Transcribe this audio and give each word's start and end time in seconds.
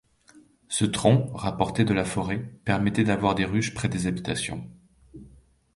Ce 0.67 0.83
tronc, 0.83 1.29
rapporté 1.35 1.85
de 1.85 1.93
la 1.93 2.03
forêt, 2.05 2.39
permettait 2.65 3.03
d'avoir 3.03 3.35
des 3.35 3.45
ruches 3.45 3.75
près 3.75 3.87
des 3.87 4.07
habitations. 4.07 4.67